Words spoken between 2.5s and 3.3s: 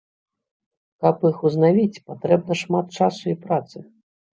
шмат часу